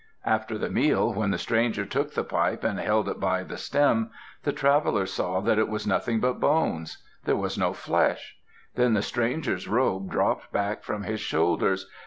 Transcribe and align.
After 0.25 0.57
the 0.57 0.71
meal, 0.71 1.13
when 1.13 1.29
the 1.29 1.37
stranger 1.37 1.85
took 1.85 2.15
the 2.15 2.23
pipe 2.23 2.63
and 2.63 2.79
held 2.79 3.07
it 3.07 3.19
by 3.19 3.43
the 3.43 3.55
stem, 3.55 4.09
the 4.41 4.51
traveler 4.51 5.05
saw 5.05 5.41
that 5.41 5.59
it 5.59 5.69
was 5.69 5.85
nothing 5.85 6.19
but 6.19 6.39
bones. 6.39 7.03
There 7.25 7.35
was 7.35 7.55
no 7.55 7.71
flesh. 7.71 8.35
Then 8.73 8.95
the 8.95 9.03
stranger's 9.03 9.67
robe 9.67 10.09
dropped 10.09 10.51
back 10.51 10.81
from 10.83 11.03
his 11.03 11.19
shoulders. 11.21 11.85